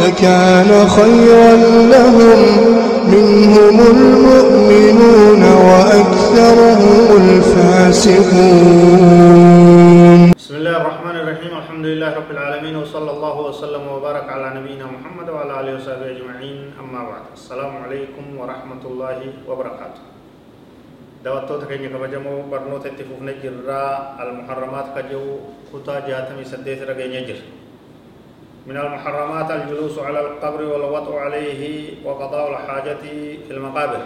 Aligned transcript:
لكان 0.00 0.70
خيرا 0.88 1.52
لهم 1.94 2.40
منهم 3.14 3.76
المؤمنون 3.94 5.42
وأكثرهم 5.68 7.06
الفاسقون. 7.22 8.62
بسم 10.38 10.54
الله 10.60 10.76
الرحمن 10.80 11.16
الرحيم. 11.22 11.52
الحمد 11.62 11.84
لله 11.86 12.10
رب 12.20 12.30
العالمين 12.30 12.74
وصلى 12.76 13.10
الله 13.10 13.36
وسلم 13.48 13.82
وبارك 13.94 14.26
على 14.28 14.46
نبينا 14.60 14.86
محمد 14.86 15.28
وعلى 15.28 15.52
آله 15.60 15.72
وصحبه 15.76 16.06
أجمعين. 16.14 16.58
أما 16.80 17.00
بعد 17.10 17.24
السلام 17.34 17.72
عليكم 17.84 18.24
ورحمة 18.38 18.82
الله 18.90 19.18
وبركاته. 19.48 20.02
دعوتوتا 21.24 21.66
كينيا 21.70 21.88
كبجمو 21.94 22.50
برنوت 22.50 22.84
اتفوفنا 22.86 23.32
جرا 23.42 23.84
المحرمات 24.22 24.86
كجو 24.96 25.24
كتا 25.70 25.94
جهاتمي 26.06 26.44
سديت 26.44 26.82
رغينيا 26.82 27.22
جر. 27.28 27.40
من 28.66 28.76
المحرمات 28.76 29.50
الجلوس 29.50 29.98
على 29.98 30.20
القبر 30.20 30.60
والوضع 30.62 31.20
عليه 31.20 31.62
وقضاء 32.04 32.50
الحاجة 32.50 33.02
في 33.48 33.50
المقابر. 33.50 34.02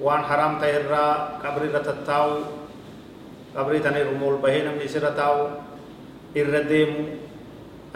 وان 0.00 0.20
حرام 0.26 0.52
تيرا 0.60 1.06
قبر 1.44 1.62
رتتاو 1.74 2.28
قبر 3.56 3.72
تنير 3.78 4.08
مول 4.20 4.42
بهين 4.42 4.66
من 4.74 4.86
سرتاو 4.90 5.36
الرديم 6.36 6.90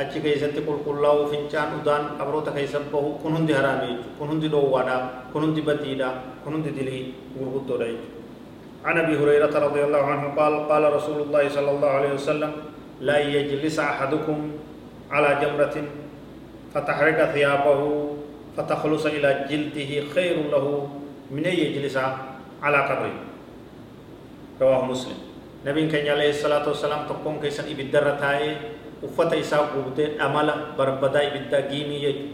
أجي 0.00 0.20
كي 0.22 0.38
سنتي 0.38 0.62
كل 0.62 0.78
كلاو 0.86 1.26
فينشان 1.26 1.68
ودان 1.82 2.02
قبرو 2.22 2.40
تكي 2.46 2.66
سبه 2.70 3.18
كنون 3.22 3.46
دي 3.50 3.54
هرامي 3.58 3.92
كنون 4.20 4.38
دي 4.40 4.48
دووانا 4.48 4.96
كنون 5.34 5.54
دي 5.54 5.60
بديدا 5.66 6.10
كنون 6.46 6.62
دي 6.62 6.70
دلي 6.70 7.00
وغدو 7.34 7.74
ريج 7.82 7.98
عن 8.86 8.94
أبي 9.02 9.14
هريرة 9.18 9.50
رضي 9.66 9.82
الله 9.84 10.02
عنه 10.12 10.24
قال 10.38 10.54
قال 10.70 10.82
رسول 10.96 11.18
الله 11.26 11.44
صلى 11.48 11.70
الله 11.70 11.90
عليه 11.98 12.12
وسلم 12.14 12.52
لا 13.02 13.18
يجلس 13.18 13.78
أحدكم 13.78 14.38
على 15.10 15.30
جمره 15.42 15.76
فتحرق 16.74 17.18
ثيابه 17.32 17.80
فتخلص 18.56 19.04
إلى 19.06 19.28
جلده 19.50 19.90
خير 20.14 20.36
له 20.52 20.66
من 21.30 21.44
ان 21.46 21.56
يجلس 21.56 21.96
على 22.62 22.78
قبره 22.88 23.16
رواه 24.60 24.82
مسلم 24.84 25.18
nabiin 25.58 25.90
keenya 25.90 26.14
alayhi 26.14 26.38
salaatu 26.38 26.70
wasalaam 26.70 27.10
tokkoon 27.10 27.42
keessan 27.42 27.66
ibiddarra 27.66 28.14
taa'ee 28.14 28.78
uffata 29.02 29.34
isaa 29.34 29.66
gubdee 29.74 30.14
dhamala 30.14 30.54
barbadaa 30.78 31.34
ibiddaa 31.34 31.66
giimii 31.66 31.98
jechu 31.98 32.26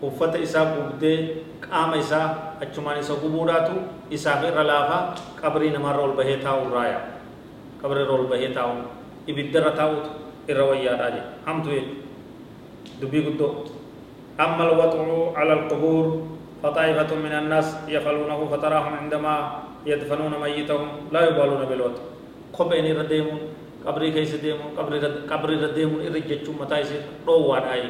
uffata 0.00 0.40
isaa 0.40 0.64
gubdee 0.72 1.44
qaama 1.60 2.00
isaa 2.00 2.56
achumaan 2.64 2.96
isa 3.04 3.20
gubuudhaatu 3.20 3.74
isaaf 4.08 4.40
irra 4.48 4.64
laafaa 4.64 5.02
qabrii 5.42 5.68
namarra 5.76 6.08
ol 6.08 6.16
bahee 6.16 6.40
taa'u 6.40 6.72
raaya 6.72 7.20
qabri 7.84 8.00
irra 8.08 8.14
ol 8.16 8.26
bahee 8.32 8.48
taa'u 8.56 8.88
ibiddarra 9.28 9.76
taa'utu 9.76 10.08
irra 10.48 10.64
wayyaadhaa 10.70 11.10
je 11.14 11.20
hamtu 11.46 11.68
jechu 11.70 11.94
dubbii 13.00 13.22
guddoo 13.26 13.52
amma 14.38 14.62
alwaxu 14.68 15.32
ala 15.36 15.52
alqubuur 15.58 16.06
فطائفة 16.62 17.10
من 17.14 17.30
الناس 17.30 17.86
يفعلونه 17.86 18.40
فتراهم 18.50 18.94
عندما 19.02 19.34
يدفنون 19.86 20.34
ميتهم 20.42 20.88
لا 21.14 21.20
يبالون 21.30 21.62
بالوت 21.70 21.96
كوبين 22.50 22.98
رديمون 22.98 23.40
قبري 23.86 24.10
كيس 24.10 24.42
ديمون 24.42 24.74
قبري 24.74 24.98
رد 24.98 25.16
قبري 25.30 25.54
رديمون 25.54 26.00
إرجع 26.02 26.42
متى 26.50 26.76
يصير 26.82 27.02
رواد 27.30 27.64
أي 27.70 27.82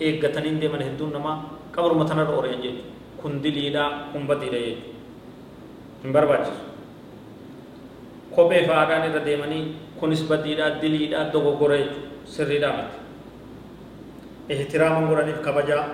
eeggatanii 0.00 0.60
deeman 0.60 0.82
hedduun 0.82 1.12
namaa 1.12 1.36
qabruma 1.74 2.04
tanarra 2.04 2.34
oreeyyan 2.38 2.62
jechuudha 2.62 3.22
kun 3.22 3.42
diliidha 3.42 3.84
kun 4.12 4.26
badiidha 4.26 4.58
jechuudha 4.58 4.94
hin 6.02 6.12
barbaachisu 6.16 6.73
kophee 8.36 8.66
fa'aadhaan 8.68 9.08
irra 9.10 9.20
deemanii 9.24 9.62
kunis 10.00 10.22
badiidha 10.30 10.80
diliidha 10.82 11.30
dogoggora 11.32 11.76
jechuudha 11.76 12.28
sirriidhaa 12.36 12.72
miti 12.78 12.98
ihtiraaman 14.54 15.08
godhaniif 15.08 15.40
kabajaa 15.40 15.84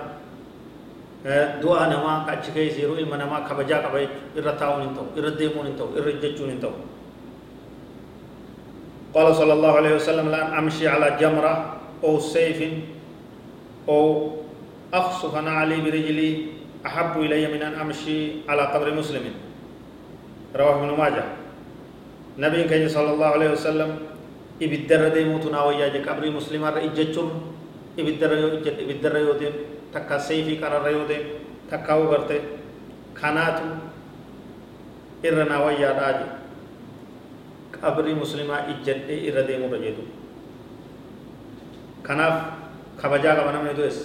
du'a 1.61 1.85
namaa 1.87 2.25
achi 2.33 2.51
keessa 2.51 2.81
yeroo 2.81 2.97
ilma 2.97 3.17
namaa 3.17 3.41
kabajaa 3.49 3.81
qaba 3.85 3.99
irra 4.35 4.53
taa'uun 4.61 4.81
hin 4.85 4.93
ta'u 4.97 5.07
irra 5.19 5.31
deemuun 5.39 5.65
hin 5.69 5.75
ta'u 5.77 5.89
irra 5.97 6.11
jechuun 6.23 6.49
hin 6.55 6.61
ta'u 6.65 6.73
قال 9.11 9.35
صلى 9.35 9.53
الله 9.53 9.73
عليه 9.75 9.93
وسلم 9.99 10.31
لأن 10.31 10.55
أمشي 10.55 10.87
على 10.87 11.19
جمرة 11.19 11.53
أو 12.03 12.19
سيف 12.19 12.63
أو 13.83 14.31
أخصف 14.93 15.35
نعلي 15.35 15.83
برجلي 15.83 16.31
أحب 16.87 17.19
إلي 17.19 17.43
من 17.51 17.59
أن 17.59 17.73
أمشي 17.75 18.47
على 18.47 18.63
قبر 18.71 18.87
مسلم 18.95 19.25
رواه 20.55 20.75
ابن 20.79 20.89
ماجه 20.95 21.40
نبي 22.37 22.63
كي 22.63 22.87
صلى 22.89 23.11
الله 23.13 23.29
عليه 23.35 23.49
وسلم 23.51 23.89
إبدر 24.61 25.01
دي 25.15 25.23
موتنا 25.25 25.59
وياجي 25.63 25.99
قبر 26.07 26.23
مسلم 26.29 26.63
رئيجتشم 26.63 27.27
إبدر 27.99 28.31
يوجد 28.37 28.75
إبدر 28.79 29.13
يوجد 29.17 29.55
takka 29.91 30.15
seefii 30.19 30.55
qararra 30.55 30.87
yoo 30.87 31.03
deemu 31.03 31.35
takka 31.67 31.99
hoo 31.99 32.07
garte 32.07 32.39
kanaatu 33.11 33.63
irra 35.19 35.43
naa 35.51 35.59
wayyaadhaa 35.67 36.11
je 36.19 36.25
qabrii 37.75 38.15
muslimaa 38.15 38.71
ijjadhee 38.71 39.19
irra 39.27 39.43
deemurra 39.43 39.79
jedhu 39.83 40.03
kanaaf 42.07 42.35
kabajaa 43.01 43.35
qaba 43.39 43.51
namni 43.51 43.73
du'es 43.75 43.97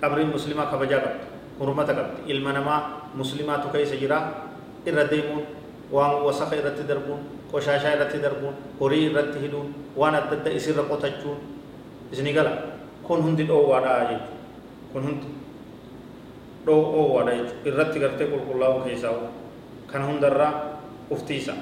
qabriin 0.00 0.34
muslimaa 0.34 0.66
kabajaa 0.72 1.00
qabdi 1.06 1.24
hurmata 1.62 1.92
qabdi 1.98 2.18
ilma 2.32 2.50
namaa 2.58 2.80
muslimaatu 3.14 3.70
keessa 3.72 3.96
jira 4.02 4.18
irra 4.88 5.04
deemuun 5.12 5.44
waan 5.92 6.22
wasaka 6.26 6.56
irratti 6.56 6.84
darbuun 6.90 7.20
qoshaashaa 7.52 7.94
irratti 7.96 8.18
darbuun 8.24 8.54
horii 8.80 9.04
irratti 9.10 9.38
hidhuun 9.44 9.68
waan 9.96 10.14
adda 10.14 10.36
adda 10.38 10.50
isirra 10.58 10.82
qotachuun 10.92 11.38
isni 12.12 12.32
gala 12.32 12.52
kun 13.06 13.22
hundi 13.26 13.44
dhoowwaadhaa 13.50 13.98
jechuudha 14.10 14.28
kun 14.92 15.02
hundi 15.08 15.26
dhoowwaadha 16.66 17.32
jechuudha 17.38 17.68
irratti 17.72 17.98
gartee 18.04 18.30
qulqullaa'uu 18.32 18.80
keessaa 18.86 19.18
kan 19.92 20.02
hundarraa 20.08 20.52
uftiisa 21.10 21.54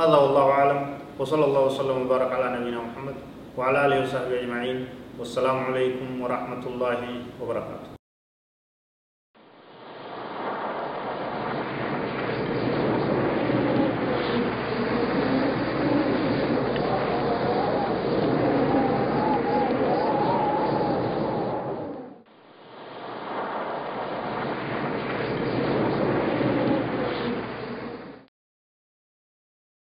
هذا 0.00 0.16
والله 0.16 0.46
أعلم 0.50 0.80
وصلى 1.20 1.44
الله 1.44 1.62
وسلم 1.66 1.96
وبارك 2.02 2.32
على 2.32 2.46
نبينا 2.56 2.80
محمد 2.88 3.16
وعلى 3.56 3.78
آله 3.86 3.96
وصحبه 4.02 4.40
أجمعين 4.40 4.78
والسلام 5.20 5.58
عليكم 5.68 6.08
ورحمة 6.24 6.64
الله 6.66 7.00
وبركاته 7.40 7.99